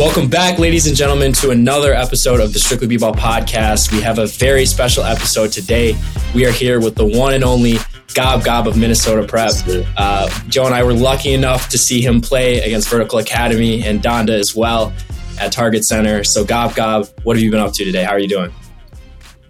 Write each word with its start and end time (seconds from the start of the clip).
Welcome 0.00 0.30
back, 0.30 0.58
ladies 0.58 0.86
and 0.86 0.96
gentlemen, 0.96 1.34
to 1.34 1.50
another 1.50 1.92
episode 1.92 2.40
of 2.40 2.54
the 2.54 2.58
Strictly 2.58 2.86
B-Ball 2.86 3.12
podcast. 3.12 3.92
We 3.92 4.00
have 4.00 4.18
a 4.18 4.26
very 4.26 4.64
special 4.64 5.04
episode 5.04 5.52
today. 5.52 5.94
We 6.34 6.46
are 6.46 6.50
here 6.50 6.80
with 6.80 6.94
the 6.94 7.04
one 7.04 7.34
and 7.34 7.44
only 7.44 7.76
Gob 8.14 8.42
Gob 8.42 8.66
of 8.66 8.78
Minnesota 8.78 9.28
Prep. 9.28 9.52
Uh, 9.98 10.30
Joe 10.48 10.64
and 10.64 10.74
I 10.74 10.84
were 10.84 10.94
lucky 10.94 11.34
enough 11.34 11.68
to 11.68 11.76
see 11.76 12.00
him 12.00 12.22
play 12.22 12.62
against 12.62 12.88
Vertical 12.88 13.18
Academy 13.18 13.84
and 13.84 14.00
Donda 14.00 14.30
as 14.30 14.56
well 14.56 14.90
at 15.38 15.52
Target 15.52 15.84
Center. 15.84 16.24
So, 16.24 16.46
Gob 16.46 16.74
Gob, 16.74 17.06
what 17.24 17.36
have 17.36 17.42
you 17.42 17.50
been 17.50 17.60
up 17.60 17.74
to 17.74 17.84
today? 17.84 18.02
How 18.02 18.12
are 18.12 18.18
you 18.18 18.28
doing? 18.28 18.54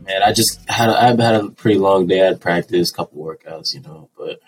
Man, 0.05 0.21
I 0.25 0.33
just 0.33 0.69
had 0.69 0.89
a, 0.89 1.01
I've 1.01 1.21
had 1.21 1.37
a 1.37 1.51
pretty 1.51 1.79
long 1.79 2.09
day. 2.09 2.23
I 2.23 2.25
had 2.25 2.41
practice, 2.41 2.91
a 2.91 2.93
couple 2.93 3.25
workouts, 3.25 3.73
you 3.73 3.83
know, 3.83 4.11
but 4.19 4.41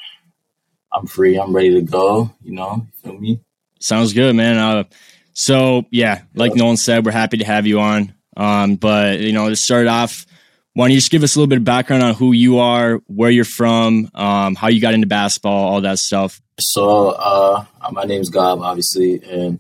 I'm 0.93 1.07
free. 1.07 1.39
I'm 1.39 1.55
ready 1.55 1.71
to 1.75 1.83
go. 1.83 2.34
You 2.43 2.55
know, 2.55 2.89
you 2.89 3.03
feel 3.05 3.21
me? 3.21 3.41
Sounds 3.79 4.12
good, 4.12 4.34
man. 4.34 4.59
Uh, 4.59 4.84
so 5.33 5.87
yeah, 5.91 6.23
like 6.35 6.55
Nolan 6.55 6.77
said, 6.77 7.05
we're 7.05 7.13
happy 7.13 7.39
to 7.39 7.45
have 7.45 7.67
you 7.67 7.81
on. 7.81 8.15
Um, 8.37 8.77
but 8.77 9.21
you 9.21 9.33
know, 9.33 9.49
to 9.49 9.57
start 9.57 9.87
off, 9.87 10.27
why 10.75 10.87
don't 10.87 10.93
you 10.93 10.99
just 10.99 11.11
give 11.11 11.23
us 11.23 11.37
a 11.37 11.39
little 11.39 11.49
bit 11.49 11.59
of 11.59 11.65
background 11.65 12.03
on 12.03 12.15
who 12.15 12.33
you 12.33 12.59
are, 12.59 13.03
where 13.07 13.31
you're 13.31 13.45
from, 13.45 14.11
um, 14.15 14.55
how 14.55 14.69
you 14.69 14.81
got 14.81 14.95
into 14.95 15.07
basketball, 15.07 15.69
all 15.69 15.81
that 15.83 15.99
stuff. 15.99 16.41
So, 16.59 17.11
uh, 17.11 17.65
my 17.91 18.05
name's 18.05 18.31
Gob, 18.31 18.61
obviously, 18.61 19.23
and 19.23 19.59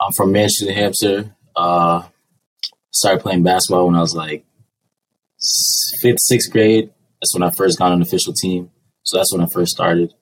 I'm 0.00 0.12
from 0.12 0.32
Manchester, 0.32 0.66
New 0.66 0.74
Hampshire. 0.74 1.34
Uh, 1.54 2.02
started 2.90 3.22
playing 3.22 3.42
basketball 3.42 3.86
when 3.86 3.96
I 3.96 4.00
was 4.00 4.14
like 4.14 4.44
fifth, 6.00 6.20
sixth 6.20 6.50
grade. 6.50 6.90
That's 7.20 7.34
when 7.34 7.42
I 7.42 7.50
first 7.50 7.78
got 7.78 7.86
on 7.86 7.94
an 7.94 8.02
official 8.02 8.32
team. 8.32 8.70
So 9.02 9.16
that's 9.16 9.32
when 9.32 9.42
I 9.42 9.46
first 9.52 9.72
started. 9.72 10.14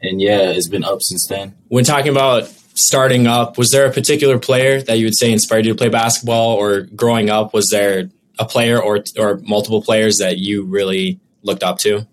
And 0.00 0.20
yeah, 0.20 0.50
it's 0.50 0.68
been 0.68 0.84
up 0.84 1.02
since 1.02 1.26
then. 1.26 1.56
When 1.68 1.84
talking 1.84 2.10
about 2.10 2.52
starting 2.78 3.26
up, 3.26 3.58
was 3.58 3.70
there 3.70 3.86
a 3.86 3.92
particular 3.92 4.38
player 4.38 4.80
that 4.82 4.98
you 4.98 5.06
would 5.06 5.16
say 5.16 5.32
inspired 5.32 5.66
you 5.66 5.72
to 5.72 5.78
play 5.78 5.88
basketball, 5.88 6.56
or 6.56 6.82
growing 6.82 7.30
up, 7.30 7.52
was 7.52 7.68
there 7.70 8.10
a 8.38 8.44
player 8.44 8.80
or 8.80 9.04
or 9.18 9.40
multiple 9.44 9.82
players 9.82 10.18
that 10.18 10.38
you 10.38 10.64
really 10.64 11.20
looked 11.42 11.62
up 11.62 11.78
to? 11.78 12.06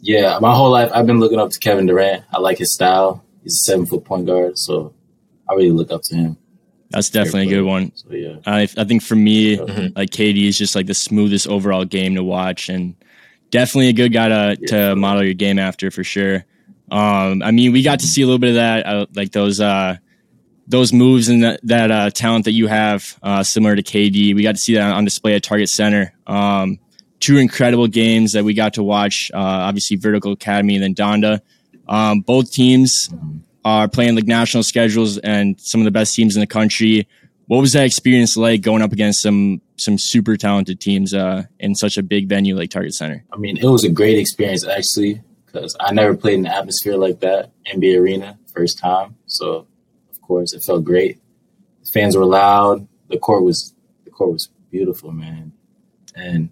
Yeah, 0.00 0.38
my 0.40 0.54
whole 0.54 0.70
life 0.70 0.90
I've 0.94 1.06
been 1.06 1.20
looking 1.20 1.40
up 1.40 1.50
to 1.50 1.58
Kevin 1.58 1.86
Durant. 1.86 2.24
I 2.32 2.38
like 2.38 2.58
his 2.58 2.72
style. 2.72 3.24
He's 3.42 3.54
a 3.54 3.64
seven 3.64 3.86
foot 3.86 4.04
point 4.04 4.26
guard, 4.26 4.58
so 4.58 4.92
I 5.48 5.54
really 5.54 5.70
look 5.70 5.90
up 5.90 6.02
to 6.04 6.16
him. 6.16 6.36
That's 6.90 7.10
definitely 7.10 7.48
a 7.48 7.56
good 7.56 7.64
one. 7.64 7.92
So 7.96 8.12
yeah, 8.12 8.36
I 8.46 8.62
I 8.76 8.84
think 8.84 9.02
for 9.02 9.16
me, 9.16 9.56
mm-hmm. 9.56 9.98
like 9.98 10.10
KD 10.10 10.48
is 10.48 10.58
just 10.58 10.74
like 10.76 10.86
the 10.86 10.94
smoothest 10.94 11.48
overall 11.48 11.84
game 11.84 12.14
to 12.14 12.22
watch, 12.22 12.68
and 12.68 12.94
definitely 13.50 13.88
a 13.88 13.92
good 13.92 14.12
guy 14.12 14.28
to 14.28 14.58
yeah. 14.60 14.68
to 14.68 14.96
model 14.96 15.24
your 15.24 15.34
game 15.34 15.58
after 15.58 15.90
for 15.90 16.04
sure. 16.04 16.44
Um, 16.90 17.42
I 17.42 17.50
mean, 17.50 17.72
we 17.72 17.82
got 17.82 18.00
to 18.00 18.06
see 18.06 18.22
a 18.22 18.26
little 18.26 18.38
bit 18.38 18.50
of 18.50 18.54
that, 18.56 18.86
uh, 18.86 19.06
like 19.14 19.32
those 19.32 19.60
uh, 19.60 19.96
those 20.68 20.92
moves 20.92 21.28
and 21.28 21.42
that, 21.44 21.60
that 21.64 21.90
uh, 21.90 22.10
talent 22.10 22.44
that 22.44 22.52
you 22.52 22.66
have, 22.66 23.18
uh, 23.22 23.42
similar 23.42 23.76
to 23.76 23.82
KD. 23.82 24.34
We 24.34 24.42
got 24.42 24.56
to 24.56 24.60
see 24.60 24.74
that 24.74 24.92
on 24.92 25.04
display 25.04 25.34
at 25.34 25.42
Target 25.42 25.68
Center. 25.68 26.12
Um, 26.26 26.78
two 27.20 27.38
incredible 27.38 27.86
games 27.86 28.32
that 28.32 28.44
we 28.44 28.54
got 28.54 28.74
to 28.74 28.82
watch. 28.82 29.30
Uh, 29.32 29.38
obviously, 29.38 29.96
Vertical 29.96 30.32
Academy 30.32 30.76
and 30.76 30.82
then 30.82 30.94
Donda. 30.94 31.40
Um, 31.88 32.20
both 32.20 32.50
teams 32.50 33.08
are 33.64 33.88
playing 33.88 34.14
like 34.14 34.26
national 34.26 34.62
schedules 34.62 35.18
and 35.18 35.60
some 35.60 35.80
of 35.80 35.84
the 35.84 35.90
best 35.90 36.14
teams 36.14 36.36
in 36.36 36.40
the 36.40 36.46
country. 36.46 37.08
What 37.46 37.60
was 37.60 37.72
that 37.74 37.84
experience 37.84 38.36
like 38.36 38.60
going 38.60 38.82
up 38.82 38.92
against 38.92 39.22
some 39.22 39.60
some 39.76 39.98
super 39.98 40.36
talented 40.36 40.80
teams 40.80 41.14
uh, 41.14 41.44
in 41.60 41.74
such 41.74 41.96
a 41.96 42.02
big 42.02 42.28
venue 42.28 42.56
like 42.56 42.70
Target 42.70 42.94
Center? 42.94 43.24
I 43.32 43.36
mean, 43.36 43.56
it 43.56 43.66
was 43.66 43.84
a 43.84 43.88
great 43.88 44.18
experience 44.18 44.66
actually 44.66 45.22
because 45.56 45.76
I 45.80 45.92
never 45.92 46.16
played 46.16 46.38
in 46.38 46.46
an 46.46 46.52
atmosphere 46.52 46.96
like 46.96 47.20
that, 47.20 47.50
NBA 47.72 47.98
Arena, 47.98 48.38
first 48.54 48.78
time. 48.78 49.16
So, 49.26 49.66
of 50.10 50.20
course, 50.22 50.52
it 50.52 50.62
felt 50.62 50.84
great. 50.84 51.18
The 51.84 51.90
fans 51.90 52.16
were 52.16 52.24
loud. 52.24 52.86
The 53.08 53.18
court 53.18 53.42
was 53.42 53.74
the 54.04 54.10
court 54.10 54.32
was 54.32 54.48
beautiful, 54.70 55.12
man. 55.12 55.52
And 56.14 56.50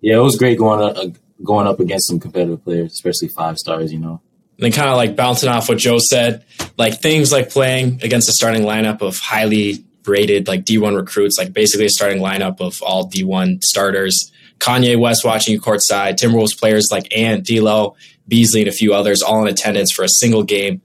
yeah, 0.00 0.16
it 0.16 0.22
was 0.22 0.36
great 0.36 0.58
going 0.58 0.80
up, 0.82 0.96
uh, 0.96 1.08
going 1.44 1.66
up 1.66 1.80
against 1.80 2.08
some 2.08 2.20
competitive 2.20 2.64
players, 2.64 2.92
especially 2.92 3.28
five 3.28 3.58
stars. 3.58 3.92
You 3.92 3.98
know. 3.98 4.20
And 4.58 4.64
then 4.64 4.72
kind 4.72 4.88
of 4.88 4.96
like 4.96 5.16
bouncing 5.16 5.50
off 5.50 5.68
what 5.68 5.78
Joe 5.78 5.98
said, 5.98 6.44
like 6.78 7.00
things 7.00 7.30
like 7.30 7.50
playing 7.50 8.00
against 8.02 8.28
a 8.28 8.32
starting 8.32 8.62
lineup 8.62 9.02
of 9.02 9.18
highly 9.18 9.84
rated 10.06 10.48
like 10.48 10.64
D1 10.64 10.96
recruits, 10.96 11.36
like 11.36 11.52
basically 11.52 11.86
a 11.86 11.90
starting 11.90 12.22
lineup 12.22 12.60
of 12.60 12.80
all 12.82 13.10
D1 13.10 13.62
starters. 13.62 14.32
Kanye 14.58 14.98
West 14.98 15.24
watching 15.24 15.52
you 15.52 15.60
courtside, 15.60 16.14
Timberwolves 16.14 16.58
players 16.58 16.88
like 16.90 17.14
Ant, 17.14 17.44
D'Lo, 17.44 17.94
Beasley 18.28 18.62
and 18.62 18.68
a 18.68 18.72
few 18.72 18.92
others 18.92 19.22
all 19.22 19.42
in 19.42 19.48
attendance 19.48 19.92
for 19.92 20.04
a 20.04 20.08
single 20.08 20.42
game. 20.42 20.82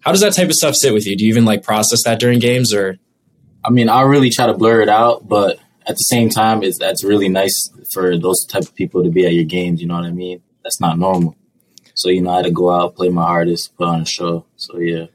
How 0.00 0.12
does 0.12 0.20
that 0.20 0.34
type 0.34 0.48
of 0.48 0.54
stuff 0.54 0.74
sit 0.76 0.92
with 0.92 1.06
you? 1.06 1.16
Do 1.16 1.24
you 1.24 1.30
even 1.30 1.44
like 1.44 1.62
process 1.62 2.04
that 2.04 2.20
during 2.20 2.38
games 2.38 2.72
or? 2.72 2.98
I 3.64 3.70
mean, 3.70 3.88
I 3.88 4.02
really 4.02 4.30
try 4.30 4.46
to 4.46 4.54
blur 4.54 4.80
it 4.80 4.88
out, 4.88 5.26
but 5.26 5.58
at 5.86 5.96
the 5.96 6.04
same 6.04 6.28
time, 6.28 6.62
it's 6.62 6.78
that's 6.78 7.02
really 7.02 7.28
nice 7.28 7.70
for 7.92 8.16
those 8.16 8.44
type 8.44 8.62
of 8.62 8.74
people 8.74 9.02
to 9.02 9.10
be 9.10 9.26
at 9.26 9.34
your 9.34 9.44
games. 9.44 9.80
You 9.80 9.88
know 9.88 9.94
what 9.94 10.04
I 10.04 10.12
mean? 10.12 10.42
That's 10.62 10.80
not 10.80 10.98
normal. 10.98 11.36
So 11.94 12.08
you 12.08 12.20
know, 12.20 12.30
I 12.30 12.36
had 12.36 12.44
to 12.44 12.50
go 12.50 12.70
out, 12.70 12.94
play 12.94 13.08
my 13.08 13.22
hardest, 13.22 13.76
put 13.76 13.88
on 13.88 14.02
a 14.02 14.06
show. 14.06 14.44
So 14.56 14.78
yeah. 14.78 15.06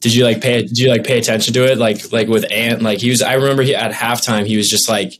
Did 0.00 0.14
you 0.14 0.24
like 0.24 0.40
pay? 0.40 0.62
Did 0.62 0.78
you 0.78 0.88
like 0.88 1.04
pay 1.04 1.18
attention 1.18 1.54
to 1.54 1.70
it? 1.70 1.78
Like 1.78 2.12
like 2.12 2.28
with 2.28 2.50
Ant, 2.50 2.82
like 2.82 3.00
he 3.00 3.10
was. 3.10 3.22
I 3.22 3.34
remember 3.34 3.62
he 3.62 3.74
at 3.74 3.92
halftime 3.92 4.46
he 4.46 4.56
was 4.56 4.68
just 4.68 4.88
like 4.88 5.12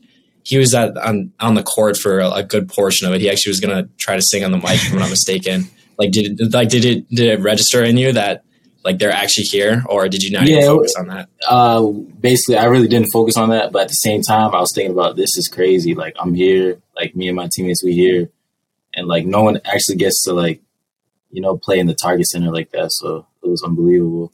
he 0.43 0.57
was 0.57 0.73
at, 0.73 0.95
on 0.97 1.31
on 1.39 1.55
the 1.55 1.63
court 1.63 1.97
for 1.97 2.19
a, 2.19 2.29
a, 2.31 2.43
good 2.43 2.69
portion 2.69 3.07
of 3.07 3.13
it. 3.13 3.21
He 3.21 3.29
actually 3.29 3.51
was 3.51 3.59
going 3.61 3.75
to 3.75 3.89
try 3.97 4.15
to 4.15 4.21
sing 4.21 4.43
on 4.43 4.51
the 4.51 4.57
mic, 4.57 4.75
if 4.75 4.91
I'm 4.91 4.99
not 4.99 5.09
mistaken. 5.09 5.65
Like 5.95 6.09
did 6.09 6.41
it, 6.41 6.51
like 6.51 6.69
did 6.69 6.85
it 6.85 7.07
did 7.11 7.27
it 7.27 7.39
register 7.41 7.83
in 7.83 7.97
you 7.97 8.13
that 8.13 8.43
like 8.83 8.97
they're 8.97 9.11
actually 9.11 9.43
here, 9.43 9.83
or 9.87 10.09
did 10.09 10.23
you 10.23 10.31
not 10.31 10.47
yeah, 10.47 10.57
even 10.57 10.69
focus 10.69 10.95
on 10.97 11.07
that? 11.09 11.29
Uh, 11.47 11.83
basically, 12.19 12.57
I 12.57 12.65
really 12.65 12.87
didn't 12.87 13.11
focus 13.11 13.37
on 13.37 13.51
that, 13.51 13.71
but 13.71 13.83
at 13.83 13.87
the 13.89 13.93
same 13.93 14.23
time, 14.23 14.55
I 14.55 14.59
was 14.59 14.71
thinking 14.73 14.91
about 14.91 15.17
this 15.17 15.37
is 15.37 15.47
crazy. 15.47 15.93
Like 15.93 16.15
I'm 16.19 16.33
here, 16.33 16.81
like 16.95 17.15
me 17.15 17.27
and 17.27 17.35
my 17.35 17.47
teammates, 17.47 17.83
we 17.83 17.93
here, 17.93 18.31
and 18.95 19.07
like 19.07 19.27
no 19.27 19.43
one 19.43 19.61
actually 19.65 19.97
gets 19.97 20.23
to 20.23 20.33
like 20.33 20.63
you 21.29 21.41
know 21.41 21.57
play 21.57 21.77
in 21.77 21.85
the 21.85 21.93
Target 21.93 22.25
Center 22.25 22.51
like 22.51 22.71
that. 22.71 22.91
So 22.91 23.27
it 23.43 23.49
was 23.49 23.61
unbelievable. 23.61 24.33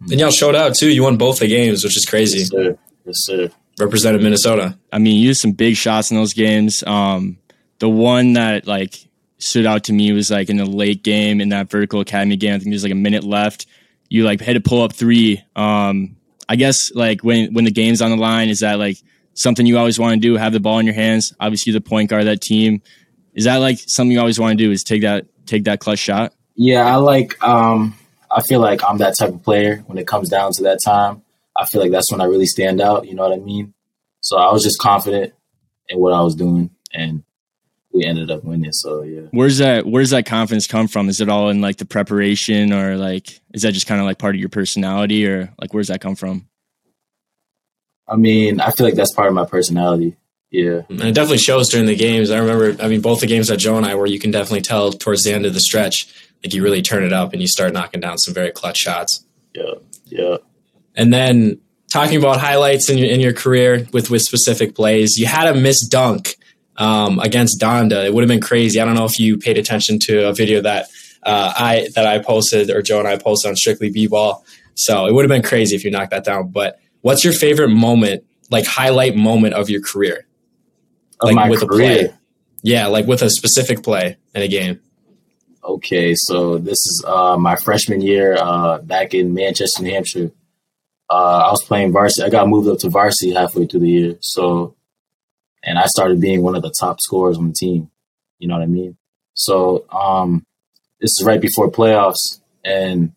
And 0.00 0.18
y'all 0.18 0.32
showed 0.32 0.56
out 0.56 0.74
too. 0.74 0.90
You 0.90 1.04
won 1.04 1.18
both 1.18 1.38
the 1.38 1.46
games, 1.46 1.84
which 1.84 1.96
is 1.96 2.04
crazy. 2.04 2.38
Yes, 2.38 2.48
sir. 2.48 2.78
Yes, 3.04 3.16
sir 3.18 3.50
represented 3.80 4.22
Minnesota. 4.22 4.78
I 4.92 4.98
mean, 4.98 5.16
you 5.16 5.28
used 5.28 5.40
some 5.40 5.52
big 5.52 5.76
shots 5.76 6.10
in 6.10 6.16
those 6.16 6.34
games. 6.34 6.82
Um, 6.84 7.38
the 7.78 7.88
one 7.88 8.34
that 8.34 8.66
like 8.66 9.08
stood 9.38 9.66
out 9.66 9.84
to 9.84 9.92
me 9.92 10.12
was 10.12 10.30
like 10.30 10.50
in 10.50 10.56
the 10.56 10.66
late 10.66 11.02
game 11.02 11.40
in 11.40 11.48
that 11.50 11.70
vertical 11.70 12.00
academy 12.00 12.36
game. 12.36 12.54
I 12.54 12.58
think 12.58 12.70
there's 12.70 12.82
like 12.82 12.92
a 12.92 12.96
minute 12.96 13.24
left. 13.24 13.66
You 14.08 14.24
like 14.24 14.40
had 14.40 14.54
to 14.54 14.60
pull 14.60 14.82
up 14.82 14.92
three. 14.92 15.42
Um, 15.56 16.16
I 16.48 16.56
guess 16.56 16.92
like 16.94 17.22
when 17.22 17.54
when 17.54 17.64
the 17.64 17.70
game's 17.70 18.02
on 18.02 18.10
the 18.10 18.16
line, 18.16 18.48
is 18.48 18.60
that 18.60 18.78
like 18.78 18.98
something 19.34 19.66
you 19.66 19.78
always 19.78 19.98
want 19.98 20.14
to 20.14 20.20
do? 20.20 20.36
Have 20.36 20.52
the 20.52 20.60
ball 20.60 20.78
in 20.78 20.86
your 20.86 20.94
hands. 20.94 21.32
Obviously, 21.40 21.72
the 21.72 21.80
point 21.80 22.10
guard 22.10 22.22
of 22.22 22.26
that 22.26 22.40
team. 22.40 22.82
Is 23.34 23.44
that 23.44 23.56
like 23.56 23.78
something 23.78 24.12
you 24.12 24.20
always 24.20 24.38
want 24.38 24.58
to 24.58 24.64
do? 24.64 24.70
Is 24.70 24.84
take 24.84 25.02
that 25.02 25.26
take 25.46 25.64
that 25.64 25.80
clutch 25.80 26.00
shot? 26.00 26.34
Yeah, 26.56 26.84
I 26.84 26.96
like. 26.96 27.42
Um, 27.42 27.94
I 28.30 28.42
feel 28.42 28.60
like 28.60 28.82
I'm 28.84 28.98
that 28.98 29.14
type 29.18 29.30
of 29.30 29.42
player 29.42 29.82
when 29.86 29.98
it 29.98 30.06
comes 30.06 30.28
down 30.28 30.52
to 30.52 30.62
that 30.64 30.78
time. 30.84 31.22
I 31.60 31.66
feel 31.66 31.82
like 31.82 31.90
that's 31.90 32.10
when 32.10 32.20
I 32.20 32.24
really 32.24 32.46
stand 32.46 32.80
out. 32.80 33.06
You 33.06 33.14
know 33.14 33.28
what 33.28 33.38
I 33.38 33.42
mean? 33.42 33.74
So 34.20 34.38
I 34.38 34.50
was 34.52 34.62
just 34.62 34.78
confident 34.78 35.34
in 35.88 35.98
what 35.98 36.12
I 36.12 36.22
was 36.22 36.34
doing, 36.34 36.70
and 36.92 37.22
we 37.92 38.04
ended 38.04 38.30
up 38.30 38.44
winning. 38.44 38.72
So 38.72 39.02
yeah. 39.02 39.28
Where's 39.30 39.58
that? 39.58 39.86
Where's 39.86 40.10
that 40.10 40.26
confidence 40.26 40.66
come 40.66 40.88
from? 40.88 41.08
Is 41.08 41.20
it 41.20 41.28
all 41.28 41.50
in 41.50 41.60
like 41.60 41.76
the 41.76 41.84
preparation, 41.84 42.72
or 42.72 42.96
like 42.96 43.40
is 43.52 43.62
that 43.62 43.72
just 43.72 43.86
kind 43.86 44.00
of 44.00 44.06
like 44.06 44.18
part 44.18 44.34
of 44.34 44.40
your 44.40 44.48
personality, 44.48 45.26
or 45.26 45.52
like 45.60 45.74
where's 45.74 45.88
that 45.88 46.00
come 46.00 46.16
from? 46.16 46.46
I 48.08 48.16
mean, 48.16 48.60
I 48.60 48.70
feel 48.72 48.86
like 48.86 48.96
that's 48.96 49.14
part 49.14 49.28
of 49.28 49.34
my 49.34 49.44
personality. 49.44 50.16
Yeah. 50.50 50.82
And 50.88 51.00
it 51.00 51.14
definitely 51.14 51.38
shows 51.38 51.68
during 51.68 51.86
the 51.86 51.94
games. 51.94 52.32
I 52.32 52.38
remember, 52.38 52.82
I 52.82 52.88
mean, 52.88 53.00
both 53.00 53.20
the 53.20 53.28
games 53.28 53.46
that 53.48 53.58
Joe 53.58 53.76
and 53.76 53.86
I 53.86 53.94
were, 53.94 54.06
you 54.06 54.18
can 54.18 54.32
definitely 54.32 54.62
tell 54.62 54.90
towards 54.90 55.22
the 55.22 55.32
end 55.32 55.46
of 55.46 55.54
the 55.54 55.60
stretch, 55.60 56.12
like 56.42 56.52
you 56.52 56.64
really 56.64 56.82
turn 56.82 57.04
it 57.04 57.12
up 57.12 57.32
and 57.32 57.40
you 57.40 57.46
start 57.46 57.72
knocking 57.72 58.00
down 58.00 58.18
some 58.18 58.34
very 58.34 58.50
clutch 58.50 58.78
shots. 58.78 59.24
Yeah. 59.54 59.74
Yeah. 60.06 60.38
And 61.00 61.10
then 61.14 61.58
talking 61.90 62.18
about 62.18 62.40
highlights 62.40 62.90
in 62.90 62.98
your, 62.98 63.08
in 63.08 63.20
your 63.20 63.32
career 63.32 63.86
with, 63.90 64.10
with 64.10 64.20
specific 64.20 64.74
plays, 64.74 65.16
you 65.16 65.24
had 65.24 65.48
a 65.48 65.58
missed 65.58 65.90
dunk 65.90 66.36
um, 66.76 67.18
against 67.20 67.58
Donda. 67.58 68.04
It 68.04 68.12
would 68.12 68.22
have 68.22 68.28
been 68.28 68.42
crazy. 68.42 68.78
I 68.78 68.84
don't 68.84 68.96
know 68.96 69.06
if 69.06 69.18
you 69.18 69.38
paid 69.38 69.56
attention 69.56 69.98
to 70.00 70.28
a 70.28 70.34
video 70.34 70.60
that 70.60 70.88
uh, 71.22 71.54
I 71.56 71.88
that 71.94 72.06
I 72.06 72.18
posted 72.18 72.68
or 72.68 72.82
Joe 72.82 72.98
and 72.98 73.08
I 73.08 73.16
posted 73.16 73.48
on 73.48 73.56
Strictly 73.56 73.90
B-ball. 73.90 74.44
So 74.74 75.06
it 75.06 75.14
would 75.14 75.24
have 75.24 75.30
been 75.30 75.42
crazy 75.42 75.74
if 75.74 75.84
you 75.84 75.90
knocked 75.90 76.10
that 76.10 76.22
down. 76.22 76.50
But 76.50 76.78
what's 77.00 77.24
your 77.24 77.32
favorite 77.32 77.70
moment, 77.70 78.24
like 78.50 78.66
highlight 78.66 79.16
moment 79.16 79.54
of 79.54 79.70
your 79.70 79.80
career? 79.80 80.26
Of 81.20 81.32
like 81.32 81.48
with 81.48 81.66
career. 81.66 81.92
a 81.92 82.08
play. 82.08 82.14
Yeah, 82.62 82.88
like 82.88 83.06
with 83.06 83.22
a 83.22 83.30
specific 83.30 83.82
play 83.82 84.18
in 84.34 84.42
a 84.42 84.48
game. 84.48 84.80
Okay, 85.64 86.14
so 86.14 86.58
this 86.58 86.76
is 86.76 87.04
uh, 87.06 87.38
my 87.38 87.56
freshman 87.56 88.02
year 88.02 88.36
uh, 88.38 88.80
back 88.80 89.14
in 89.14 89.32
Manchester, 89.32 89.82
New 89.82 89.92
Hampshire 89.92 90.30
uh, 91.10 91.44
I 91.46 91.50
was 91.50 91.64
playing 91.64 91.92
varsity. 91.92 92.24
I 92.26 92.30
got 92.30 92.48
moved 92.48 92.68
up 92.68 92.78
to 92.80 92.88
varsity 92.88 93.32
halfway 93.34 93.66
through 93.66 93.80
the 93.80 93.88
year. 93.88 94.16
So, 94.20 94.76
and 95.64 95.78
I 95.78 95.86
started 95.86 96.20
being 96.20 96.42
one 96.42 96.54
of 96.54 96.62
the 96.62 96.72
top 96.78 97.00
scorers 97.00 97.36
on 97.36 97.48
the 97.48 97.54
team. 97.54 97.90
You 98.38 98.48
know 98.48 98.54
what 98.54 98.62
I 98.62 98.66
mean? 98.66 98.96
So, 99.34 99.84
um, 99.90 100.46
this 101.00 101.10
is 101.18 101.24
right 101.24 101.40
before 101.40 101.70
playoffs, 101.70 102.40
and 102.64 103.12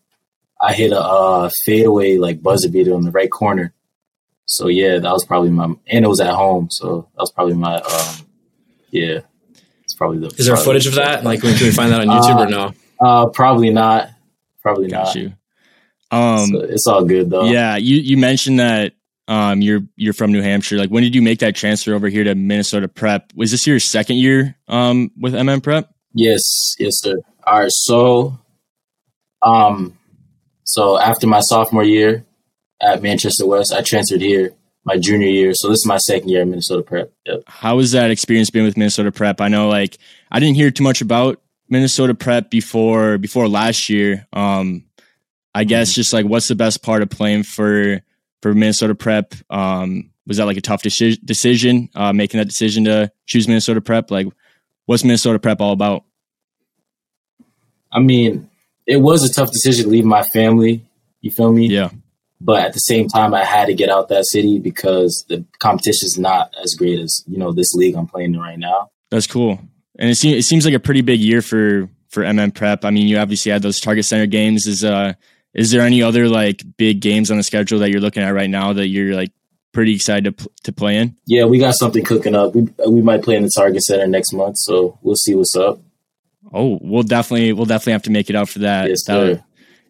I 0.60 0.72
hit 0.72 0.92
a 0.92 1.00
uh, 1.00 1.50
fadeaway 1.64 2.16
like 2.16 2.42
buzzer 2.42 2.68
beater 2.70 2.94
on 2.94 3.02
the 3.02 3.10
right 3.10 3.30
corner, 3.30 3.74
So 4.46 4.68
yeah, 4.68 4.98
that 4.98 5.12
was 5.12 5.24
probably 5.24 5.50
my 5.50 5.64
and 5.86 6.04
it 6.04 6.08
was 6.08 6.20
at 6.20 6.34
home, 6.34 6.68
so 6.70 7.08
that 7.14 7.20
was 7.20 7.32
probably 7.32 7.54
my 7.54 7.76
um 7.76 8.26
yeah. 8.90 9.20
It's 9.82 9.94
probably 9.94 10.18
the 10.18 10.34
Is 10.38 10.46
there 10.46 10.56
footage 10.56 10.86
of 10.86 10.94
that? 10.94 11.24
Like 11.24 11.40
can 11.40 11.50
we 11.50 11.70
find 11.70 11.92
that 11.92 12.00
on 12.00 12.08
YouTube 12.08 12.46
or 12.46 12.50
no? 12.50 12.72
Uh 13.00 13.26
probably 13.28 13.70
not. 13.70 14.10
Probably 14.62 14.88
Got 14.88 15.06
not. 15.06 15.14
you. 15.16 15.32
Um, 16.14 16.46
So 16.46 16.60
it's 16.60 16.86
all 16.86 17.04
good 17.04 17.30
though. 17.30 17.44
yeah, 17.50 17.76
you 17.76 17.96
you 17.96 18.16
mentioned 18.16 18.60
that 18.60 18.94
um 19.28 19.62
you're 19.62 19.80
you're 19.96 20.12
from 20.12 20.32
New 20.32 20.42
Hampshire. 20.42 20.76
Like 20.76 20.90
when 20.90 21.02
did 21.02 21.14
you 21.14 21.22
make 21.22 21.38
that 21.40 21.54
transfer 21.54 21.94
over 21.94 22.08
here 22.08 22.24
to 22.24 22.34
Minnesota 22.34 22.88
Prep? 22.88 23.32
Was 23.34 23.50
this 23.50 23.66
your 23.66 23.80
second 23.80 24.16
year 24.16 24.56
um 24.68 25.10
with 25.18 25.34
MM 25.34 25.62
Prep? 25.62 25.88
Yes, 26.14 26.74
yes, 26.78 26.94
sir. 27.00 27.16
All 27.46 27.60
right, 27.60 27.70
so 27.70 28.38
um 29.42 29.96
so 30.64 30.98
after 30.98 31.26
my 31.26 31.40
sophomore 31.40 31.84
year 31.84 32.24
at 32.80 33.02
Manchester 33.02 33.46
West, 33.46 33.72
I 33.72 33.82
transferred 33.82 34.20
here 34.20 34.52
my 34.86 34.96
junior 34.98 35.28
year. 35.28 35.52
So 35.54 35.68
this 35.68 35.78
is 35.78 35.86
my 35.86 35.96
second 35.98 36.28
year 36.28 36.42
at 36.42 36.48
Minnesota 36.48 36.82
Prep. 36.82 37.12
Yep. 37.26 37.42
How 37.46 37.78
has 37.78 37.92
that 37.92 38.10
experience 38.10 38.50
been 38.50 38.64
with 38.64 38.76
Minnesota 38.76 39.10
Prep? 39.12 39.40
I 39.40 39.48
know 39.48 39.68
like 39.68 39.98
I 40.30 40.40
didn't 40.40 40.56
hear 40.56 40.70
too 40.70 40.84
much 40.84 41.00
about 41.00 41.40
Minnesota 41.68 42.14
Prep 42.14 42.50
before 42.50 43.16
before 43.18 43.48
last 43.48 43.88
year. 43.88 44.26
Um 44.32 44.84
I 45.54 45.64
guess 45.64 45.92
just 45.92 46.12
like 46.12 46.26
what's 46.26 46.48
the 46.48 46.54
best 46.54 46.82
part 46.82 47.02
of 47.02 47.10
playing 47.10 47.44
for 47.44 48.02
for 48.42 48.54
Minnesota 48.54 48.94
Prep? 48.94 49.34
Um 49.50 50.10
was 50.26 50.38
that 50.38 50.46
like 50.46 50.56
a 50.56 50.62
tough 50.62 50.82
deci- 50.82 51.24
decision 51.24 51.90
uh 51.94 52.12
making 52.12 52.38
that 52.38 52.46
decision 52.46 52.84
to 52.84 53.10
choose 53.26 53.48
Minnesota 53.48 53.80
Prep? 53.80 54.10
Like 54.10 54.26
what's 54.86 55.04
Minnesota 55.04 55.38
Prep 55.38 55.60
all 55.60 55.72
about? 55.72 56.04
I 57.92 58.00
mean, 58.00 58.50
it 58.86 58.96
was 58.96 59.28
a 59.28 59.32
tough 59.32 59.52
decision 59.52 59.84
to 59.84 59.90
leave 59.90 60.04
my 60.04 60.22
family. 60.34 60.84
You 61.20 61.30
feel 61.30 61.52
me? 61.52 61.68
Yeah. 61.68 61.90
But 62.40 62.64
at 62.64 62.72
the 62.74 62.80
same 62.80 63.08
time, 63.08 63.32
I 63.32 63.44
had 63.44 63.66
to 63.66 63.74
get 63.74 63.88
out 63.88 64.08
that 64.08 64.26
city 64.26 64.58
because 64.58 65.24
the 65.28 65.44
competition 65.60 66.06
is 66.06 66.18
not 66.18 66.52
as 66.62 66.74
great 66.74 66.98
as 66.98 67.22
you 67.26 67.38
know 67.38 67.52
this 67.52 67.72
league 67.74 67.94
I'm 67.94 68.06
playing 68.06 68.34
in 68.34 68.40
right 68.40 68.58
now. 68.58 68.90
That's 69.10 69.26
cool. 69.26 69.60
And 69.98 70.10
it 70.10 70.16
seems 70.16 70.36
it 70.36 70.42
seems 70.42 70.64
like 70.64 70.74
a 70.74 70.80
pretty 70.80 71.00
big 71.00 71.20
year 71.20 71.40
for 71.40 71.88
for 72.08 72.22
MM 72.22 72.52
Prep. 72.54 72.84
I 72.84 72.90
mean, 72.90 73.08
you 73.08 73.18
obviously 73.18 73.52
had 73.52 73.62
those 73.62 73.80
Target 73.80 74.04
Center 74.04 74.26
games. 74.26 74.66
Is 74.66 74.84
uh 74.84 75.14
is 75.54 75.70
there 75.70 75.82
any 75.82 76.02
other 76.02 76.28
like 76.28 76.62
big 76.76 77.00
games 77.00 77.30
on 77.30 77.36
the 77.36 77.42
schedule 77.42 77.78
that 77.80 77.90
you're 77.90 78.00
looking 78.00 78.22
at 78.22 78.30
right 78.30 78.50
now 78.50 78.72
that 78.72 78.88
you're 78.88 79.14
like 79.14 79.30
pretty 79.72 79.94
excited 79.94 80.36
to 80.38 80.50
to 80.64 80.72
play 80.72 80.96
in? 80.98 81.16
Yeah, 81.26 81.44
we 81.44 81.58
got 81.58 81.74
something 81.74 82.04
cooking 82.04 82.34
up. 82.34 82.54
We 82.54 82.68
we 82.88 83.02
might 83.02 83.22
play 83.22 83.36
in 83.36 83.42
the 83.42 83.50
Target 83.54 83.82
Center 83.82 84.06
next 84.06 84.32
month, 84.32 84.56
so 84.58 84.98
we'll 85.02 85.16
see 85.16 85.34
what's 85.34 85.56
up. 85.56 85.78
Oh, 86.52 86.78
we'll 86.82 87.02
definitely 87.02 87.52
we'll 87.52 87.66
definitely 87.66 87.92
have 87.94 88.02
to 88.02 88.10
make 88.10 88.30
it 88.30 88.36
out 88.36 88.48
for 88.48 88.60
that. 88.60 88.88
Yes, 88.88 89.04
That 89.06 89.16
would- 89.18 89.36
sir. 89.38 89.44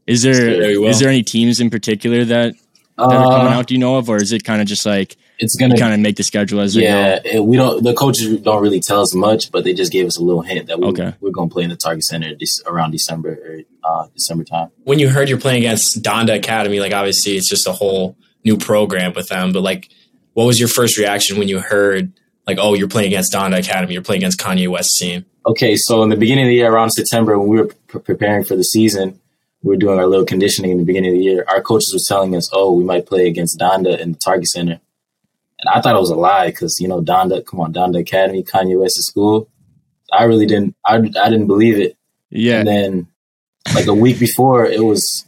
Is 0.07 0.23
there 0.23 0.71
Yes, 0.81 0.97
is 0.97 1.01
there 1.01 1.09
any 1.09 1.23
teams 1.23 1.61
in 1.61 1.71
particular 1.71 2.25
that 2.27 2.55
that 2.99 3.03
are 3.05 3.31
coming 3.31 3.53
Uh, 3.53 3.57
out? 3.57 3.67
Do 3.69 3.75
you 3.75 3.81
know 3.81 3.97
of, 3.97 4.11
or 4.11 4.19
is 4.19 4.33
it 4.33 4.45
kind 4.45 4.61
of 4.61 4.69
just 4.69 4.85
like 4.85 5.17
it's 5.39 5.57
gonna 5.57 5.77
kind 5.77 5.93
of 5.95 6.01
make 6.01 6.17
the 6.17 6.23
schedule 6.23 6.61
as 6.61 6.75
they 6.75 6.83
Yeah, 6.83 7.19
go? 7.21 7.31
and 7.31 7.47
we 7.47 7.57
don't. 7.57 7.83
The 7.83 7.95
coaches 7.95 8.41
don't 8.41 8.63
really 8.63 8.81
tell 8.81 9.01
us 9.01 9.15
much, 9.15 9.51
but 9.51 9.65
they 9.65 9.75
just 9.75 9.91
gave 9.93 10.07
us 10.07 10.19
a 10.19 10.23
little 10.23 10.43
hint 10.43 10.67
that 10.69 10.79
we, 10.79 10.87
Okay. 10.87 11.15
we're 11.21 11.31
going 11.31 11.49
to 11.49 11.53
play 11.53 11.65
in 11.65 11.71
the 11.71 11.77
Target 11.77 12.05
Center 12.05 12.35
this, 12.39 12.61
around 12.67 12.93
December 12.93 13.31
or 13.31 13.61
uh, 13.83 14.07
December 14.15 14.45
time. 14.45 14.69
When 14.85 14.99
you 14.99 15.09
heard 15.09 15.29
you're 15.29 15.39
playing 15.41 15.59
against 15.65 16.03
Donda 16.03 16.37
Academy, 16.37 16.79
like 16.81 16.93
obviously 16.93 17.37
it's 17.37 17.49
just 17.49 17.67
a 17.67 17.73
whole 17.73 18.17
new 18.45 18.57
program 18.57 19.13
with 19.15 19.29
them, 19.29 19.53
but 19.53 19.63
like 19.63 19.89
what 20.35 20.45
was 20.45 20.59
your 20.59 20.69
first 20.69 20.99
reaction 20.99 21.39
when 21.39 21.49
you 21.49 21.61
heard 21.61 22.13
like, 22.47 22.59
oh, 22.61 22.75
you're 22.75 22.89
playing 22.89 23.09
against 23.09 23.33
Donda 23.33 23.59
Academy, 23.59 23.93
you're 23.95 24.03
playing 24.03 24.21
against 24.23 24.39
Kanye 24.39 24.69
West's 24.69 24.99
team? 24.99 25.25
Okay, 25.47 25.77
so 25.77 26.03
in 26.03 26.09
the 26.11 26.17
beginning 26.17 26.45
of 26.45 26.49
the 26.49 26.55
year, 26.55 26.73
around 26.73 26.91
September, 26.91 27.39
when 27.39 27.49
we 27.49 27.59
were 27.61 27.71
pre- 27.89 28.01
preparing 28.01 28.45
for 28.45 28.55
the 28.57 28.63
season, 28.65 29.19
we 29.63 29.69
were 29.71 29.77
doing 29.77 29.99
our 29.99 30.07
little 30.07 30.25
conditioning 30.27 30.71
in 30.73 30.79
the 30.79 30.85
beginning 30.85 31.11
of 31.13 31.19
the 31.19 31.25
year. 31.25 31.45
Our 31.49 31.61
coaches 31.63 31.91
were 31.95 32.01
telling 32.15 32.37
us, 32.37 32.49
"Oh, 32.53 32.73
we 32.73 32.85
might 32.85 33.07
play 33.07 33.27
against 33.27 33.59
Donda 33.59 33.99
in 33.99 34.13
the 34.13 34.19
Target 34.25 34.49
Center," 34.49 34.81
and 35.65 35.75
I 35.75 35.81
thought 35.81 35.97
it 35.97 36.01
was 36.01 36.11
a 36.11 36.17
lie 36.17 36.47
because 36.47 36.77
you 36.79 36.89
know 36.89 37.01
Donda, 37.01 37.45
come 37.45 37.61
on, 37.61 37.73
Donda 37.73 38.01
Academy, 38.01 38.43
Kanye 38.43 38.79
West's 38.79 39.07
school. 39.07 39.49
I 40.13 40.25
really 40.25 40.47
didn't. 40.47 40.77
I, 40.87 40.97
I 40.97 41.01
didn't 41.31 41.47
believe 41.47 41.79
it. 41.79 41.97
Yeah. 42.31 42.59
And 42.59 42.69
then, 42.69 43.09
like 43.75 43.87
a 43.87 43.95
week 43.95 44.19
before, 44.19 44.67
it 44.67 44.85
was, 44.85 45.27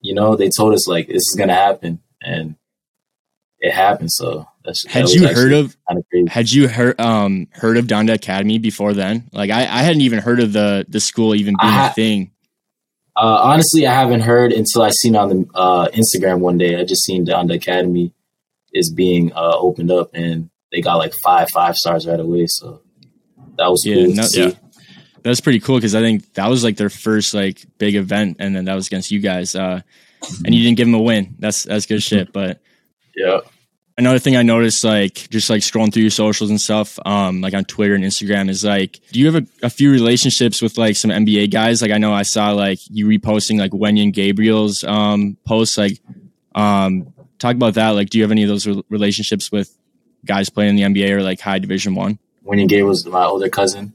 you 0.00 0.14
know, 0.14 0.36
they 0.36 0.48
told 0.56 0.74
us 0.74 0.86
like 0.88 1.08
this 1.08 1.16
is 1.16 1.36
gonna 1.36 1.54
happen, 1.54 2.00
and 2.20 2.56
it 3.58 3.72
happened. 3.72 4.12
So 4.12 4.46
that's 4.64 4.86
Had 4.86 5.08
you 5.08 5.26
heard 5.26 5.52
of 5.52 5.76
kind 5.88 5.98
of 5.98 6.08
crazy? 6.08 6.28
had 6.28 6.52
you 6.52 6.68
heard 6.68 7.00
um 7.00 7.48
heard 7.52 7.76
of 7.76 7.86
Donda 7.86 8.14
Academy 8.14 8.58
before 8.58 8.92
then? 8.92 9.28
Like 9.32 9.50
I, 9.50 9.62
I 9.62 9.82
hadn't 9.82 10.02
even 10.02 10.20
heard 10.20 10.40
of 10.40 10.52
the 10.52 10.86
the 10.88 11.00
school 11.00 11.34
even 11.34 11.56
being 11.60 11.72
I 11.72 11.88
a 11.88 11.92
thing. 11.92 12.30
Uh, 13.14 13.40
honestly, 13.42 13.86
I 13.86 13.92
haven't 13.92 14.22
heard 14.22 14.52
until 14.52 14.80
I 14.80 14.88
seen 14.88 15.16
on 15.16 15.28
the 15.28 15.46
uh, 15.54 15.88
Instagram 15.88 16.38
one 16.38 16.56
day. 16.56 16.80
I 16.80 16.84
just 16.84 17.04
seen 17.04 17.26
Donda 17.26 17.56
Academy 17.56 18.14
is 18.72 18.90
being 18.92 19.32
uh, 19.32 19.56
opened 19.56 19.90
up, 19.90 20.10
and 20.14 20.50
they 20.72 20.80
got 20.80 20.96
like 20.96 21.14
five 21.22 21.48
five 21.50 21.76
stars 21.76 22.06
right 22.06 22.20
away. 22.20 22.46
So 22.48 22.82
that 23.58 23.70
was 23.70 23.84
Yeah, 23.84 24.06
cool 24.06 24.14
no- 24.14 24.26
yeah. 24.32 24.50
That's 25.22 25.40
pretty 25.40 25.60
cool 25.60 25.76
because 25.76 25.94
I 25.94 26.00
think 26.00 26.34
that 26.34 26.48
was 26.50 26.64
like 26.64 26.76
their 26.76 26.90
first 26.90 27.32
like 27.34 27.64
big 27.78 27.94
event, 27.94 28.38
and 28.40 28.56
then 28.56 28.64
that 28.64 28.74
was 28.74 28.88
against 28.88 29.10
you 29.12 29.20
guys. 29.20 29.54
Uh, 29.54 29.80
and 30.44 30.54
you 30.54 30.62
didn't 30.64 30.76
give 30.76 30.86
them 30.88 30.94
a 30.94 31.02
win. 31.02 31.36
That's 31.38 31.62
that's 31.64 31.86
good 31.86 32.02
shit. 32.02 32.32
But 32.32 32.60
Yeah. 33.14 33.38
another 33.98 34.18
thing 34.18 34.34
I 34.36 34.42
noticed, 34.42 34.82
like 34.82 35.28
just 35.30 35.48
like 35.48 35.60
scrolling 35.60 35.92
through 35.92 36.02
your 36.02 36.10
socials 36.10 36.50
and 36.50 36.60
stuff, 36.60 36.98
um, 37.06 37.40
like 37.40 37.54
on 37.54 37.64
Twitter 37.64 37.94
and 37.94 38.02
Instagram, 38.02 38.48
is 38.48 38.64
like, 38.64 38.98
do 39.12 39.20
you 39.20 39.30
have 39.30 39.44
a, 39.44 39.66
a 39.66 39.70
few 39.70 39.92
relationships 39.92 40.60
with 40.60 40.76
like 40.76 40.96
some 40.96 41.10
NBA 41.12 41.52
guys? 41.52 41.82
Like 41.82 41.92
I 41.92 41.98
know 41.98 42.12
I 42.12 42.22
saw 42.22 42.50
like 42.50 42.80
you 42.90 43.06
reposting 43.06 43.58
like 43.60 43.70
Wenyen 43.72 44.12
Gabriel's 44.12 44.82
um 44.82 45.36
posts. 45.46 45.78
Like, 45.78 46.00
um, 46.56 47.11
talk 47.42 47.56
about 47.56 47.74
that. 47.74 47.90
Like, 47.90 48.10
do 48.10 48.18
you 48.18 48.24
have 48.24 48.30
any 48.30 48.42
of 48.44 48.48
those 48.48 48.66
re- 48.66 48.82
relationships 48.88 49.50
with 49.50 49.76
guys 50.24 50.48
playing 50.48 50.78
in 50.78 50.94
the 50.94 51.02
NBA 51.02 51.10
or 51.10 51.22
like 51.22 51.40
high 51.40 51.58
Division 51.58 51.94
One? 51.94 52.18
Winnie 52.42 52.66
Gay 52.66 52.82
was 52.82 53.04
my 53.06 53.24
older 53.24 53.48
cousin, 53.48 53.92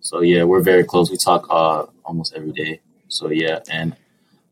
so 0.00 0.20
yeah, 0.20 0.44
we're 0.44 0.62
very 0.62 0.84
close. 0.84 1.10
We 1.10 1.16
talk 1.16 1.46
uh, 1.50 1.86
almost 2.04 2.34
every 2.34 2.52
day. 2.52 2.80
So 3.08 3.30
yeah, 3.30 3.60
and 3.70 3.94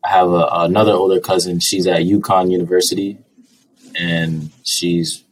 I 0.05 0.11
have 0.11 0.31
a, 0.31 0.49
another 0.53 0.93
older 0.93 1.21
cousin. 1.21 1.61
She's 1.61 1.87
at 1.87 2.03
UConn 2.03 2.51
University, 2.51 3.19
and 3.99 4.51
she's 4.65 5.25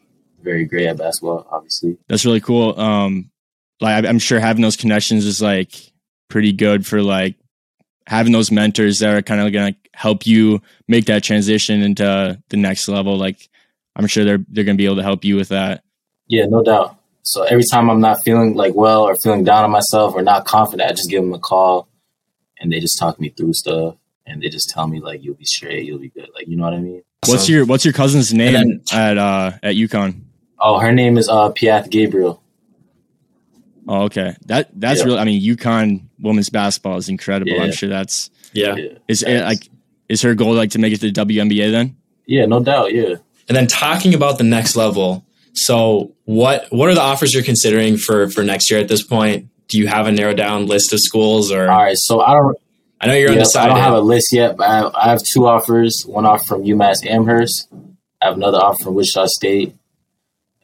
very 0.42 0.64
great 0.64 0.86
at 0.86 0.96
basketball. 0.96 1.46
Obviously, 1.50 1.98
That's 2.08 2.24
really 2.24 2.40
cool. 2.40 2.78
Um, 2.80 3.30
like 3.80 4.04
I'm 4.04 4.18
sure 4.18 4.40
having 4.40 4.62
those 4.62 4.76
connections 4.76 5.24
is 5.24 5.40
like 5.40 5.92
pretty 6.28 6.52
good 6.52 6.86
for 6.86 7.02
like 7.02 7.36
having 8.10 8.32
those 8.32 8.50
mentors 8.50 8.98
that 8.98 9.14
are 9.16 9.22
kind 9.22 9.40
of 9.40 9.52
going 9.52 9.72
to 9.72 9.78
help 9.94 10.26
you 10.26 10.60
make 10.88 11.04
that 11.06 11.22
transition 11.22 11.80
into 11.80 12.36
the 12.48 12.56
next 12.56 12.88
level. 12.88 13.16
Like 13.16 13.48
I'm 13.94 14.08
sure 14.08 14.24
they're 14.24 14.44
they're 14.48 14.64
going 14.64 14.76
to 14.76 14.82
be 14.82 14.86
able 14.86 14.96
to 14.96 15.02
help 15.04 15.24
you 15.24 15.36
with 15.36 15.50
that. 15.50 15.84
Yeah, 16.26 16.46
no 16.46 16.62
doubt. 16.64 16.96
So 17.22 17.42
every 17.44 17.62
time 17.70 17.88
I'm 17.88 18.00
not 18.00 18.18
feeling 18.24 18.54
like 18.54 18.74
well 18.74 19.02
or 19.02 19.14
feeling 19.22 19.44
down 19.44 19.62
on 19.62 19.70
myself 19.70 20.14
or 20.16 20.22
not 20.22 20.44
confident, 20.44 20.90
I 20.90 20.92
just 20.94 21.08
give 21.08 21.22
them 21.22 21.32
a 21.34 21.38
call 21.38 21.88
and 22.58 22.72
they 22.72 22.80
just 22.80 22.98
talk 22.98 23.20
me 23.20 23.28
through 23.28 23.52
stuff 23.52 23.94
and 24.26 24.42
they 24.42 24.48
just 24.48 24.70
tell 24.70 24.88
me 24.88 24.98
like 25.00 25.22
you'll 25.22 25.34
be 25.36 25.44
straight, 25.44 25.84
you'll 25.86 25.98
be 26.00 26.08
good. 26.08 26.28
Like 26.34 26.48
you 26.48 26.56
know 26.56 26.64
what 26.64 26.74
I 26.74 26.78
mean? 26.80 27.02
What's 27.26 27.42
Awesome. 27.44 27.54
your 27.54 27.64
What's 27.66 27.84
your 27.84 27.94
cousin's 27.94 28.34
name 28.34 28.52
then- 28.54 28.80
at 28.92 29.18
uh 29.18 29.52
at 29.62 29.76
UConn? 29.76 30.22
Oh, 30.58 30.78
her 30.80 30.92
name 30.92 31.16
is 31.16 31.28
uh 31.28 31.50
Piath 31.52 31.88
Gabriel. 31.90 32.42
Oh, 33.88 34.02
okay. 34.04 34.34
That 34.46 34.68
that's 34.74 35.00
Yeah. 35.00 35.06
really. 35.06 35.18
I 35.18 35.24
mean, 35.24 35.40
UConn 35.42 36.08
women's 36.20 36.50
basketball 36.50 36.96
is 36.96 37.08
incredible. 37.08 37.52
Yeah. 37.52 37.62
I'm 37.62 37.72
sure 37.72 37.88
that's 37.88 38.30
Yeah. 38.52 38.76
Yeah. 38.76 38.98
is 39.08 39.22
it, 39.22 39.42
like 39.42 39.68
is 40.08 40.22
her 40.22 40.34
goal 40.34 40.54
like 40.54 40.70
to 40.70 40.78
make 40.78 40.92
it 40.92 41.00
to 41.00 41.10
the 41.10 41.12
WNBA 41.12 41.70
then? 41.70 41.96
Yeah, 42.26 42.46
no 42.46 42.60
doubt, 42.60 42.92
yeah. 42.92 43.16
And 43.48 43.56
then 43.56 43.66
talking 43.66 44.14
about 44.14 44.38
the 44.38 44.44
next 44.44 44.76
level. 44.76 45.24
So 45.52 46.12
what 46.24 46.66
what 46.70 46.88
are 46.88 46.94
the 46.94 47.00
offers 47.00 47.34
you're 47.34 47.42
considering 47.42 47.96
for 47.96 48.28
for 48.28 48.42
next 48.42 48.70
year 48.70 48.80
at 48.80 48.88
this 48.88 49.02
point? 49.02 49.48
Do 49.68 49.78
you 49.78 49.86
have 49.88 50.06
a 50.06 50.12
narrowed 50.12 50.36
down 50.36 50.66
list 50.66 50.92
of 50.92 51.00
schools 51.00 51.50
or 51.52 51.68
All 51.68 51.82
right, 51.82 51.96
so 51.96 52.20
I 52.20 52.34
don't 52.34 52.56
I 53.00 53.06
know 53.06 53.14
you're 53.14 53.32
Yep, 53.32 53.46
I 53.56 53.66
don't 53.66 53.78
have 53.78 53.94
a 53.94 54.00
list 54.00 54.32
yet, 54.32 54.56
but 54.58 54.68
I 54.68 54.76
have, 54.76 54.94
I 54.94 55.08
have 55.08 55.22
two 55.22 55.46
offers. 55.46 56.04
One 56.06 56.26
offer 56.26 56.44
from 56.44 56.64
UMass 56.64 57.06
Amherst. 57.06 57.68
I 58.20 58.26
have 58.26 58.36
another 58.36 58.58
offer 58.58 58.84
from 58.84 58.94
Wichita 58.94 59.26
State. 59.26 59.74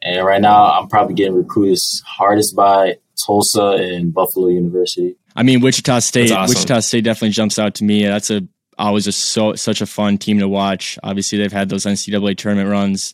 And 0.03 0.23
right 0.23 0.39
now, 0.39 0.65
I'm 0.71 0.87
probably 0.87 1.15
getting 1.15 1.33
recruited 1.33 1.79
hardest 2.05 2.55
by 2.55 2.97
Tulsa 3.25 3.79
and 3.81 4.13
Buffalo 4.13 4.49
University. 4.49 5.15
I 5.37 5.43
mean, 5.43 5.61
Wichita 5.61 5.99
State. 5.99 6.31
Awesome. 6.31 6.53
Wichita 6.55 6.79
State 6.81 7.03
definitely 7.03 7.29
jumps 7.29 7.57
out 7.59 7.75
to 7.75 7.83
me. 7.83 8.03
That's 8.05 8.29
a 8.31 8.41
always 8.77 9.07
a 9.07 9.11
so 9.11 9.53
such 9.55 9.81
a 9.81 9.85
fun 9.85 10.17
team 10.17 10.39
to 10.39 10.47
watch. 10.47 10.97
Obviously, 11.03 11.37
they've 11.37 11.51
had 11.51 11.69
those 11.69 11.85
NCAA 11.85 12.35
tournament 12.37 12.69
runs. 12.69 13.13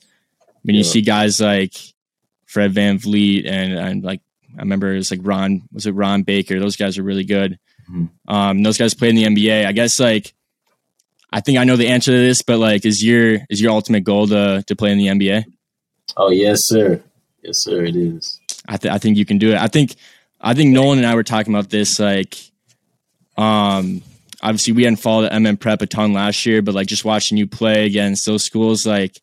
When 0.63 0.75
you 0.75 0.81
Yeah. 0.83 0.89
see 0.89 1.01
guys 1.01 1.39
like 1.41 1.73
Fred 2.45 2.73
VanVleet 2.73 3.45
and 3.47 3.73
and 3.73 4.03
like 4.03 4.21
I 4.57 4.61
remember 4.61 4.93
it 4.93 4.97
was 4.97 5.11
like 5.11 5.19
Ron 5.23 5.63
was 5.73 5.85
it 5.85 5.91
Ron 5.91 6.23
Baker? 6.23 6.59
Those 6.59 6.77
guys 6.77 6.97
are 6.97 7.03
really 7.03 7.25
good. 7.25 7.59
Mhm. 7.91 8.09
Um, 8.27 8.63
those 8.63 8.77
guys 8.77 8.93
played 8.93 9.09
in 9.09 9.15
the 9.17 9.25
NBA. 9.25 9.65
I 9.67 9.73
guess 9.73 9.99
like 9.99 10.33
I 11.31 11.41
think 11.41 11.57
I 11.57 11.63
know 11.65 11.75
the 11.75 11.87
answer 11.89 12.11
to 12.11 12.17
this, 12.17 12.41
but 12.43 12.59
like, 12.59 12.85
is 12.85 13.03
your 13.03 13.39
is 13.49 13.59
your 13.61 13.71
ultimate 13.71 14.03
goal 14.05 14.27
to 14.27 14.63
to 14.67 14.75
play 14.75 14.91
in 14.91 14.97
the 14.97 15.07
NBA? 15.07 15.43
Oh, 16.15 16.29
yes, 16.29 16.59
sir. 16.67 17.01
Yes, 17.43 17.63
sir, 17.63 17.83
it 17.85 17.95
is. 17.95 18.39
I, 18.67 18.77
th- 18.77 18.93
I 18.93 18.97
think 18.99 19.17
you 19.17 19.25
can 19.25 19.37
do 19.39 19.51
it. 19.51 19.57
I 19.57 19.67
think 19.67 19.95
I 20.43 20.53
think 20.53 20.71
Nolan 20.71 20.99
and 20.99 21.07
I 21.07 21.15
were 21.15 21.23
talking 21.23 21.53
about 21.53 21.69
this. 21.69 21.99
Like, 21.99 22.37
um, 23.37 24.03
obviously 24.41 24.73
we 24.73 24.83
hadn't 24.83 24.97
followed 24.97 25.23
the 25.23 25.35
MM 25.35 25.59
Prep 25.59 25.81
a 25.81 25.87
ton 25.87 26.13
last 26.13 26.45
year, 26.45 26.61
but 26.61 26.75
like 26.75 26.87
just 26.87 27.05
watching 27.05 27.37
you 27.37 27.47
play 27.47 27.85
against 27.85 28.25
those 28.25 28.43
schools, 28.43 28.85
like 28.85 29.19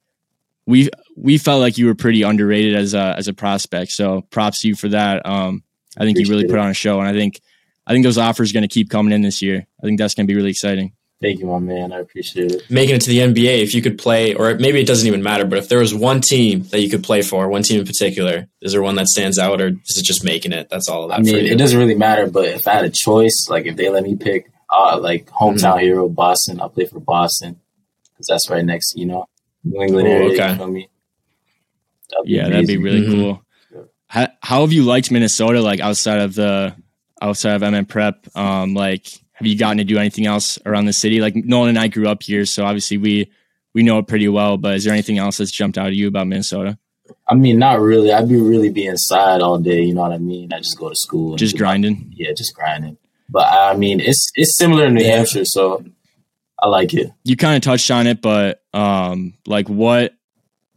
we 0.67 0.89
we 1.17 1.37
felt 1.37 1.61
like 1.61 1.77
you 1.77 1.87
were 1.87 1.95
pretty 1.95 2.23
underrated 2.23 2.75
as 2.75 2.95
a 2.95 3.15
as 3.17 3.29
a 3.29 3.35
prospect. 3.35 3.93
So 3.93 4.23
props 4.31 4.63
to 4.63 4.69
you 4.69 4.75
for 4.75 4.89
that. 4.89 5.25
Um, 5.27 5.63
I 5.97 6.05
think 6.05 6.17
Appreciate 6.17 6.27
you 6.27 6.41
really 6.41 6.49
put 6.49 6.59
on 6.59 6.71
a 6.71 6.75
show, 6.75 6.99
and 6.99 7.09
I 7.09 7.13
think 7.13 7.41
I 7.87 7.93
think 7.93 8.05
those 8.05 8.19
offers 8.19 8.51
are 8.51 8.55
going 8.55 8.63
to 8.63 8.69
keep 8.69 8.89
coming 8.89 9.13
in 9.13 9.23
this 9.23 9.43
year. 9.43 9.67
I 9.83 9.87
think 9.87 9.99
that's 9.99 10.15
going 10.15 10.27
to 10.27 10.33
be 10.33 10.37
really 10.37 10.51
exciting. 10.51 10.93
Thank 11.23 11.41
you, 11.41 11.47
my 11.47 11.59
man. 11.59 11.93
I 11.93 11.99
appreciate 11.99 12.51
it. 12.51 12.71
Making 12.71 12.97
it 12.97 13.03
to 13.03 13.11
the 13.11 13.19
NBA, 13.19 13.63
if 13.63 13.75
you 13.75 13.83
could 13.83 13.99
play, 13.99 14.35
or 14.35 14.55
maybe 14.55 14.81
it 14.81 14.87
doesn't 14.87 15.07
even 15.07 15.23
matter, 15.23 15.45
but 15.45 15.59
if 15.59 15.69
there 15.69 15.81
was 15.81 15.95
one 15.95 16.23
team 16.23 16.63
that 16.71 16.81
you 16.81 16.89
could 16.89 17.05
play 17.05 17.21
for, 17.21 17.47
one 17.49 17.63
team 17.63 17.81
in 17.81 17.87
particular, 17.87 18.49
is 18.63 18.73
there 18.73 18.81
one 18.81 18.95
that 18.95 19.07
stands 19.07 19.39
out, 19.39 19.61
or 19.61 19.69
is 19.69 19.99
it 19.99 20.05
just 20.05 20.25
making 20.25 20.53
it? 20.53 20.71
That's 20.71 20.89
all. 20.89 21.09
That 21.09 21.19
I 21.19 21.23
mean, 21.23 21.37
it 21.37 21.59
doesn't 21.59 21.79
really 21.79 21.95
matter. 21.95 22.27
But 22.31 22.47
if 22.47 22.67
I 22.67 22.73
had 22.73 22.87
a 22.87 22.91
choice, 22.91 23.49
like 23.51 23.67
if 23.67 23.77
they 23.77 23.91
let 23.91 24.03
me 24.03 24.17
pick, 24.17 24.51
uh, 24.73 24.99
like 24.99 25.27
hometown 25.27 25.75
mm-hmm. 25.75 25.79
hero, 25.81 26.09
Boston, 26.09 26.59
I'll 26.59 26.71
play 26.71 26.87
for 26.87 27.01
Boston 27.01 27.61
because 28.13 28.27
that's 28.27 28.49
right 28.49 28.65
next, 28.65 28.95
you 28.97 29.05
know, 29.05 29.27
New 29.63 29.83
England 29.83 30.09
Ooh, 30.09 30.13
area. 30.13 30.33
Okay. 30.33 30.59
You 30.59 30.73
me? 30.73 30.89
That'd 32.11 32.29
yeah, 32.31 32.49
that'd 32.49 32.67
be 32.67 32.79
really 32.79 33.03
mm-hmm. 33.03 33.13
cool. 33.13 33.45
How, 34.07 34.29
how 34.41 34.61
have 34.63 34.73
you 34.73 34.85
liked 34.85 35.11
Minnesota? 35.11 35.61
Like 35.61 35.81
outside 35.81 36.21
of 36.21 36.35
the 36.35 36.75
outside 37.21 37.57
of 37.57 37.63
MM 37.63 37.87
Prep, 37.87 38.27
um, 38.35 38.75
like 38.75 39.07
have 39.41 39.47
you 39.47 39.57
gotten 39.57 39.79
to 39.79 39.85
do 39.85 39.97
anything 39.97 40.27
else 40.27 40.59
around 40.67 40.85
the 40.85 40.93
city? 40.93 41.19
Like 41.19 41.35
Nolan 41.35 41.71
and 41.71 41.79
I 41.79 41.89
grew 41.89 42.07
up 42.07 42.23
here, 42.23 42.45
so 42.45 42.63
obviously 42.67 42.99
we 42.99 43.33
we 43.73 43.83
know 43.83 43.99
it 43.99 44.07
pretty 44.07 44.29
well. 44.29 44.59
But 44.59 44.75
is 44.75 44.85
there 44.85 44.93
anything 44.93 45.17
else 45.17 45.39
that's 45.39 45.51
jumped 45.51 45.79
out 45.79 45.87
at 45.87 45.95
you 45.95 46.09
about 46.09 46.27
Minnesota? 46.27 46.79
I 47.27 47.35
mean, 47.35 47.59
not 47.59 47.81
really. 47.81 48.13
I'd 48.13 48.29
be 48.29 48.37
really 48.37 48.69
be 48.69 48.85
inside 48.85 49.41
all 49.41 49.59
day. 49.59 49.81
You 49.81 49.95
know 49.95 50.03
what 50.03 50.13
I 50.13 50.19
mean? 50.19 50.53
I 50.53 50.59
just 50.59 50.79
go 50.79 50.91
to 50.91 50.95
school, 50.95 51.37
just 51.37 51.57
grinding. 51.57 51.95
My, 51.95 52.05
yeah, 52.17 52.33
just 52.37 52.55
grinding. 52.55 52.99
But 53.31 53.47
I 53.51 53.75
mean, 53.77 54.01
it's 54.01 54.31
it's 54.35 54.59
similar 54.59 54.85
in 54.85 54.95
New 54.95 55.05
yeah. 55.05 55.17
Hampshire, 55.17 55.47
so 55.47 55.83
I 56.63 56.69
like 56.69 56.93
it. 56.93 57.11
You 57.25 57.35
kind 57.37 57.57
of 57.57 57.63
touched 57.63 57.91
on 57.91 58.07
it, 58.07 58.21
but 58.21 58.63
um, 58.75 59.33
like 59.47 59.71
what 59.71 60.13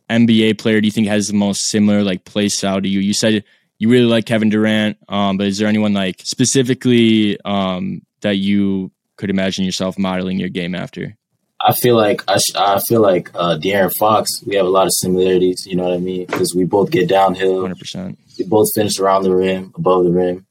NBA 0.10 0.58
player 0.58 0.80
do 0.80 0.88
you 0.88 0.92
think 0.92 1.08
has 1.08 1.28
the 1.28 1.34
most 1.34 1.64
similar 1.68 2.02
like 2.02 2.24
play 2.24 2.48
style 2.48 2.82
to 2.82 2.88
you? 2.88 3.02
You 3.02 3.14
said 3.14 3.44
you 3.84 3.90
really 3.90 4.06
like 4.06 4.26
Kevin 4.26 4.48
Durant, 4.48 4.98
um, 5.10 5.36
but 5.36 5.46
is 5.46 5.58
there 5.58 5.68
anyone 5.68 5.94
like 5.94 6.22
specifically 6.24 7.38
um, 7.44 8.02
that 8.22 8.38
you 8.38 8.92
could 9.18 9.30
imagine 9.30 9.66
yourself 9.66 10.00
modeling 10.00 10.40
your 10.40 10.48
game 10.48 10.74
after? 10.74 11.18
I 11.60 11.74
feel 11.74 11.98
like 11.98 12.24
I, 12.30 12.38
sh- 12.38 12.56
I 12.56 12.80
feel 12.88 13.02
like 13.02 13.30
uh, 13.36 13.58
De'Aaron 13.58 13.92
Fox. 14.00 14.30
We 14.46 14.56
have 14.56 14.66
a 14.66 14.70
lot 14.70 14.86
of 14.86 14.94
similarities. 14.94 15.66
You 15.68 15.76
know 15.76 15.84
what 15.84 15.96
I 15.96 15.98
mean? 15.98 16.28
Because 16.28 16.56
we 16.56 16.64
both 16.64 16.92
get 16.92 17.10
downhill. 17.10 17.60
Hundred 17.60 17.78
percent. 17.78 18.18
We 18.40 18.46
both 18.46 18.70
finish 18.74 19.00
around 19.00 19.24
the 19.24 19.36
rim, 19.36 19.74
above 19.76 20.06
the 20.06 20.12
rim, 20.12 20.46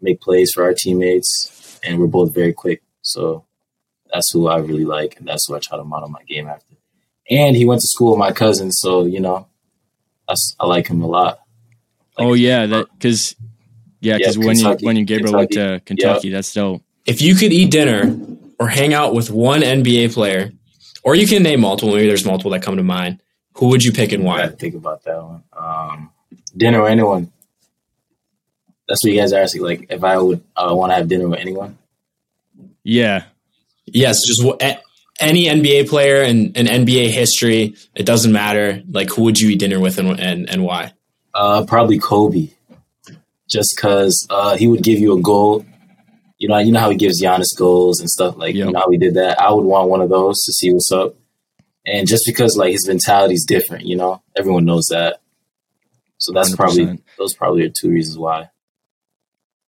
make 0.00 0.22
plays 0.22 0.50
for 0.54 0.64
our 0.64 0.72
teammates, 0.72 1.78
and 1.84 1.98
we're 1.98 2.06
both 2.06 2.34
very 2.34 2.54
quick. 2.54 2.82
So 3.02 3.44
that's 4.10 4.32
who 4.32 4.48
I 4.48 4.56
really 4.56 4.86
like, 4.86 5.18
and 5.18 5.28
that's 5.28 5.46
who 5.46 5.54
I 5.54 5.58
try 5.58 5.76
to 5.76 5.84
model 5.84 6.08
my 6.08 6.22
game 6.22 6.46
after. 6.46 6.76
And 7.28 7.56
he 7.56 7.66
went 7.66 7.82
to 7.82 7.88
school 7.88 8.12
with 8.12 8.20
my 8.20 8.32
cousin, 8.32 8.72
so 8.72 9.04
you 9.04 9.20
know, 9.20 9.48
I 10.26 10.64
like 10.64 10.86
him 10.86 11.02
a 11.02 11.06
lot. 11.06 11.40
Like, 12.18 12.26
oh 12.26 12.34
yeah, 12.34 12.66
that 12.66 12.86
because 12.92 13.34
yeah, 14.00 14.18
because 14.18 14.36
yeah, 14.36 14.46
when 14.46 14.58
you 14.58 14.76
when 14.82 14.96
you 14.96 15.04
Gabriel 15.04 15.32
Kentucky. 15.32 15.58
went 15.58 15.80
to 15.80 15.84
Kentucky, 15.84 16.30
that's 16.30 16.52
dope 16.52 16.82
if 17.06 17.20
you 17.20 17.34
could 17.34 17.52
eat 17.52 17.70
dinner 17.70 18.16
or 18.58 18.68
hang 18.68 18.94
out 18.94 19.14
with 19.14 19.30
one 19.30 19.60
NBA 19.60 20.14
player, 20.14 20.52
or 21.02 21.14
you 21.14 21.26
can 21.26 21.42
name 21.42 21.60
multiple, 21.60 21.94
maybe 21.94 22.08
there's 22.08 22.24
multiple 22.24 22.50
that 22.52 22.62
come 22.62 22.76
to 22.76 22.82
mind, 22.82 23.20
who 23.54 23.68
would 23.68 23.84
you 23.84 23.92
pick 23.92 24.12
and 24.12 24.24
why? 24.24 24.48
think 24.48 24.74
about 24.74 25.04
that 25.04 25.22
one. 25.22 25.42
Um, 25.52 26.10
dinner 26.56 26.80
or 26.80 26.88
anyone. 26.88 27.30
That's 28.88 29.02
what 29.04 29.12
you 29.12 29.20
guys 29.20 29.32
are 29.32 29.40
asking. 29.40 29.62
Like, 29.62 29.86
if 29.90 30.04
I 30.04 30.18
would 30.18 30.42
uh, 30.56 30.74
want 30.74 30.90
to 30.90 30.96
have 30.96 31.08
dinner 31.08 31.28
with 31.28 31.40
anyone. 31.40 31.78
Yeah. 32.82 33.24
Yes, 33.86 34.26
just 34.26 34.42
any 35.20 35.44
NBA 35.44 35.88
player 35.88 36.22
in, 36.22 36.52
in 36.52 36.66
NBA 36.66 37.10
history. 37.10 37.76
It 37.94 38.04
doesn't 38.04 38.32
matter. 38.32 38.82
Like, 38.90 39.10
who 39.10 39.22
would 39.22 39.38
you 39.38 39.50
eat 39.50 39.58
dinner 39.58 39.80
with 39.80 39.98
and 39.98 40.18
and, 40.18 40.48
and 40.50 40.64
why? 40.64 40.93
Uh, 41.34 41.64
probably 41.66 41.98
Kobe. 41.98 42.50
Just 43.48 43.74
because 43.76 44.26
uh, 44.30 44.56
he 44.56 44.66
would 44.66 44.82
give 44.82 44.98
you 44.98 45.16
a 45.16 45.20
goal 45.20 45.64
you 46.38 46.48
know, 46.48 46.58
you 46.58 46.72
know 46.72 46.80
how 46.80 46.90
he 46.90 46.96
gives 46.96 47.22
Giannis 47.22 47.56
goals 47.56 48.00
and 48.00 48.10
stuff 48.10 48.36
like 48.36 48.54
yep. 48.54 48.66
you 48.66 48.72
know 48.72 48.78
how 48.78 48.90
he 48.90 48.98
did 48.98 49.14
that. 49.14 49.40
I 49.40 49.50
would 49.50 49.64
want 49.64 49.88
one 49.88 50.00
of 50.00 50.10
those 50.10 50.42
to 50.44 50.52
see 50.52 50.72
what's 50.72 50.92
up, 50.92 51.14
and 51.86 52.06
just 52.06 52.24
because 52.26 52.56
like 52.56 52.72
his 52.72 52.86
mentality 52.86 53.34
is 53.34 53.44
different, 53.44 53.86
you 53.86 53.96
know, 53.96 54.22
everyone 54.36 54.64
knows 54.64 54.86
that. 54.90 55.20
So 56.18 56.32
that's 56.32 56.52
100%. 56.52 56.56
probably 56.56 57.02
those 57.18 57.34
probably 57.34 57.64
are 57.64 57.70
two 57.70 57.88
reasons 57.90 58.18
why. 58.18 58.50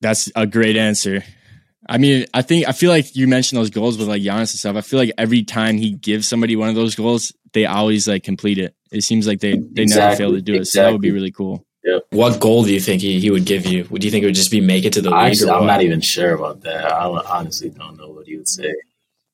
That's 0.01 0.31
a 0.37 0.47
great 0.47 0.77
answer. 0.77 1.25
I 1.89 1.99
mean, 1.99 2.27
I 2.35 2.43
think 2.43 2.69
I 2.69 2.73
feel 2.73 2.91
like 2.91 3.15
you 3.15 3.29
mentioned 3.29 3.59
those 3.59 3.71
goals 3.71 3.97
with 3.97 4.09
like 4.09 4.23
Giannis 4.23 4.53
and 4.53 4.59
stuff. 4.59 4.77
I 4.77 4.81
feel 4.81 4.99
like 4.99 5.13
every 5.17 5.45
time 5.45 5.79
he 5.79 5.93
gives 5.93 6.27
somebody 6.29 6.57
one 6.57 6.69
of 6.69 6.75
those 6.75 6.95
goals, 6.95 7.33
they 7.57 7.65
always 7.65 8.07
like 8.07 8.23
complete 8.23 8.59
it. 8.59 8.75
It 8.93 9.03
seems 9.03 9.27
like 9.27 9.41
they 9.41 9.53
they 9.57 9.83
exactly. 9.83 9.97
never 9.97 10.17
fail 10.17 10.33
to 10.33 10.43
do 10.43 10.53
it. 10.53 10.59
Exactly. 10.59 10.79
So 10.79 10.83
that 10.83 10.93
would 10.93 11.01
be 11.01 11.11
really 11.11 11.31
cool. 11.31 11.65
Yep. 11.85 12.07
What 12.11 12.39
goal 12.39 12.65
do 12.65 12.75
you 12.75 12.81
think 12.81 13.01
he, 13.01 13.19
he 13.19 13.31
would 13.31 13.47
give 13.47 13.65
you? 13.65 13.87
Would 13.91 14.05
you 14.05 14.11
think 14.11 14.25
it 14.25 14.27
would 14.27 14.35
just 14.35 14.51
be 14.51 14.61
make 14.61 14.85
it 14.85 14.93
to 14.93 15.01
the 15.01 15.09
league? 15.09 15.33
Actually, 15.33 15.53
I'm 15.53 15.67
not 15.67 15.81
even 15.81 16.03
sure 16.03 16.35
about 16.35 16.61
that. 16.63 16.85
I 16.85 17.07
honestly 17.07 17.71
don't 17.71 17.97
know 17.97 18.11
what 18.11 18.27
he 18.27 18.37
would 18.37 18.49
say. 18.49 18.75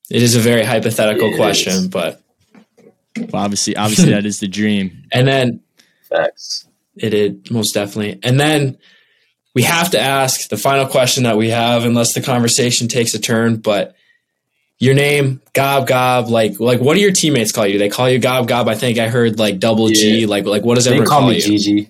It 0.09 0.21
is 0.21 0.35
a 0.35 0.39
very 0.39 0.63
hypothetical 0.63 1.33
it 1.33 1.35
question, 1.35 1.73
is. 1.73 1.87
but 1.89 2.21
well, 3.17 3.43
obviously, 3.43 3.75
obviously 3.75 4.11
that 4.11 4.25
is 4.25 4.39
the 4.39 4.47
dream. 4.47 5.03
And 5.11 5.27
then 5.27 5.59
facts. 6.09 6.65
It 6.95 7.13
is 7.13 7.51
most 7.51 7.73
definitely. 7.73 8.19
And 8.23 8.39
then 8.39 8.77
we 9.53 9.63
have 9.63 9.91
to 9.91 9.99
ask 9.99 10.49
the 10.49 10.57
final 10.57 10.85
question 10.85 11.23
that 11.23 11.37
we 11.37 11.49
have, 11.49 11.83
unless 11.83 12.13
the 12.13 12.21
conversation 12.21 12.87
takes 12.87 13.13
a 13.13 13.19
turn. 13.19 13.57
But 13.57 13.95
your 14.79 14.93
name, 14.93 15.41
Gob 15.53 15.87
Gob, 15.87 16.29
like 16.29 16.59
like 16.59 16.79
what 16.79 16.95
do 16.95 17.01
your 17.01 17.11
teammates 17.11 17.51
call 17.51 17.67
you? 17.67 17.77
They 17.79 17.89
call 17.89 18.09
you 18.09 18.19
Gob 18.19 18.47
Gob? 18.47 18.67
I 18.67 18.75
think 18.75 18.97
I 18.97 19.07
heard 19.07 19.39
like 19.39 19.59
double 19.59 19.89
yeah. 19.89 19.95
G. 19.95 20.25
Like 20.25 20.45
like 20.45 20.63
what 20.63 20.75
does 20.75 20.87
everyone 20.87 21.07
call, 21.07 21.21
call 21.21 21.29
me? 21.29 21.41
You? 21.41 21.59
GG. 21.59 21.89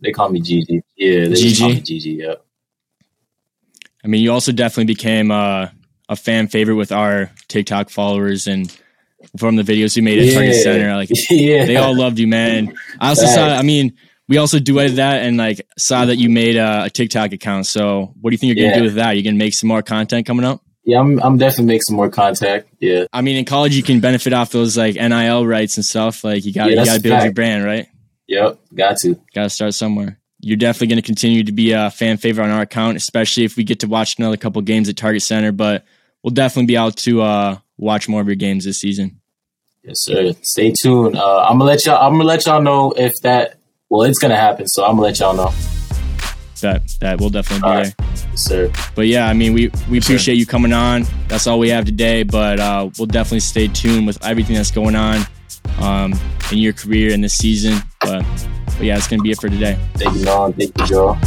They 0.00 0.12
call 0.12 0.28
me 0.28 0.40
GG. 0.40 0.82
Yeah, 0.96 1.28
they 1.28 1.34
GG. 1.34 1.58
call 1.58 1.68
me 1.70 1.80
GG. 1.80 2.20
Yeah. 2.20 2.34
I 4.04 4.06
mean, 4.06 4.22
you 4.22 4.32
also 4.32 4.52
definitely 4.52 4.92
became 4.92 5.30
uh, 5.30 5.68
a 6.08 6.16
fan 6.16 6.48
favorite 6.48 6.74
with 6.74 6.92
our 6.92 7.30
TikTok 7.48 7.88
followers 7.88 8.46
and 8.46 8.70
from 9.38 9.56
the 9.56 9.62
videos 9.62 9.96
you 9.96 10.02
made 10.02 10.18
at 10.18 10.26
yeah. 10.26 10.34
Target 10.34 10.54
Center. 10.56 10.94
Like, 10.94 11.08
yeah. 11.30 11.64
they 11.64 11.76
all 11.76 11.96
loved 11.96 12.18
you, 12.18 12.26
man. 12.26 12.76
I 13.00 13.08
also 13.10 13.24
saw. 13.24 13.46
I 13.46 13.62
mean, 13.62 13.94
we 14.28 14.36
also 14.36 14.58
duetted 14.58 14.96
that 14.96 15.22
and 15.22 15.38
like 15.38 15.66
saw 15.78 16.04
that 16.04 16.16
you 16.16 16.28
made 16.28 16.56
a, 16.56 16.84
a 16.84 16.90
TikTok 16.90 17.32
account. 17.32 17.66
So, 17.66 18.12
what 18.20 18.30
do 18.30 18.34
you 18.34 18.38
think 18.38 18.56
you're 18.56 18.68
gonna 18.68 18.78
do 18.78 18.84
with 18.84 18.96
that? 18.96 19.12
You're 19.12 19.24
gonna 19.24 19.38
make 19.38 19.54
some 19.54 19.68
more 19.68 19.82
content 19.82 20.26
coming 20.26 20.44
up? 20.44 20.62
Yeah, 20.84 21.00
I'm, 21.00 21.18
I'm 21.22 21.38
definitely 21.38 21.66
make 21.66 21.82
some 21.86 21.96
more 21.96 22.10
contact. 22.10 22.68
Yeah. 22.78 23.06
I 23.12 23.22
mean, 23.22 23.36
in 23.36 23.44
college, 23.44 23.74
you 23.74 23.82
can 23.82 24.00
benefit 24.00 24.32
off 24.32 24.50
those 24.50 24.76
like 24.76 24.96
NIL 24.96 25.46
rights 25.46 25.76
and 25.76 25.84
stuff. 25.84 26.22
Like, 26.22 26.44
you 26.44 26.52
got 26.52 26.70
yeah, 26.70 26.80
you 26.80 26.84
got 26.84 26.96
to 26.96 27.00
build 27.00 27.22
your 27.22 27.32
brand, 27.32 27.64
right? 27.64 27.88
Yep, 28.28 28.58
got 28.74 28.98
to. 28.98 29.14
Got 29.34 29.44
to 29.44 29.50
start 29.50 29.74
somewhere. 29.74 30.18
You're 30.40 30.58
definitely 30.58 30.88
going 30.88 31.02
to 31.02 31.06
continue 31.06 31.44
to 31.44 31.52
be 31.52 31.72
a 31.72 31.90
fan 31.90 32.18
favorite 32.18 32.44
on 32.44 32.50
our 32.50 32.62
account, 32.62 32.98
especially 32.98 33.44
if 33.44 33.56
we 33.56 33.64
get 33.64 33.80
to 33.80 33.86
watch 33.86 34.18
another 34.18 34.36
couple 34.36 34.60
games 34.60 34.90
at 34.90 34.96
Target 34.96 35.22
Center. 35.22 35.52
But 35.52 35.86
we'll 36.22 36.32
definitely 36.34 36.66
be 36.66 36.76
out 36.76 36.96
to 36.98 37.22
uh, 37.22 37.58
watch 37.78 38.08
more 38.08 38.20
of 38.20 38.26
your 38.26 38.36
games 38.36 38.66
this 38.66 38.78
season. 38.78 39.20
Yes, 39.82 40.00
sir. 40.00 40.32
Stay 40.42 40.72
tuned. 40.72 41.16
Uh, 41.16 41.42
I'm 41.42 41.58
gonna 41.58 41.64
let 41.64 41.84
y'all. 41.84 41.96
I'm 41.96 42.12
gonna 42.12 42.24
let 42.24 42.46
y'all 42.46 42.62
know 42.62 42.92
if 42.92 43.12
that. 43.22 43.58
Well, 43.90 44.02
it's 44.02 44.18
gonna 44.18 44.36
happen, 44.36 44.66
so 44.66 44.84
I'm 44.84 44.92
gonna 44.92 45.02
let 45.02 45.18
y'all 45.18 45.36
know. 45.36 45.52
That 46.64 46.96
that 47.00 47.20
will 47.20 47.28
definitely 47.28 47.68
be 47.68 47.74
right. 47.74 47.94
there. 47.98 48.36
Sir. 48.36 48.72
But 48.94 49.06
yeah, 49.06 49.28
I 49.28 49.34
mean, 49.34 49.52
we 49.52 49.70
we 49.90 49.98
appreciate 49.98 50.36
you 50.36 50.46
coming 50.46 50.72
on. 50.72 51.04
That's 51.28 51.46
all 51.46 51.58
we 51.58 51.68
have 51.68 51.84
today. 51.84 52.22
But 52.22 52.58
uh, 52.58 52.88
we'll 52.98 53.04
definitely 53.04 53.40
stay 53.40 53.68
tuned 53.68 54.06
with 54.06 54.24
everything 54.24 54.56
that's 54.56 54.70
going 54.70 54.96
on 54.96 55.26
um, 55.78 56.14
in 56.50 56.56
your 56.56 56.72
career 56.72 57.12
in 57.12 57.20
this 57.20 57.34
season. 57.34 57.82
But, 58.00 58.24
but 58.64 58.80
yeah, 58.80 58.96
it's 58.96 59.08
going 59.08 59.20
to 59.20 59.24
be 59.24 59.30
it 59.30 59.38
for 59.38 59.50
today. 59.50 59.78
Thank 59.94 60.16
you, 60.16 60.24
Nolan. 60.24 60.54
Thank 60.54 60.78
you, 60.78 60.86
Joe. 60.86 61.18